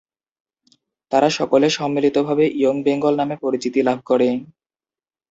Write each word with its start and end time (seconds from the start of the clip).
তারা 1.11 1.29
সকলে 1.39 1.67
সম্মিলিতভাবে 1.69 2.45
ইয়ং 2.53 2.75
বেঙ্গল 2.83 3.13
নামে 3.17 3.35
পরিচিতি 3.43 3.79
লাভ 3.81 3.99
করেন। 4.05 4.35